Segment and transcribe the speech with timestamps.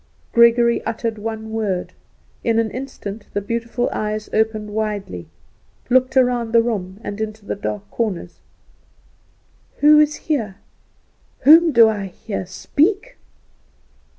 [0.33, 1.93] Gregory uttered one word.
[2.43, 5.27] In an instant the beautiful eyes opened widely,
[5.91, 8.39] looked round the room and into the dark corners.
[9.77, 10.55] "Who is here?
[11.41, 13.19] Whom did I hear speak?"